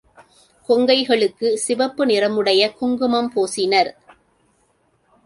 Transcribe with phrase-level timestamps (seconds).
[0.69, 3.91] கொங்கைகளுக்குச் சிவப்பு நிறத்தை உடைய குங்குமம் பூசினர்.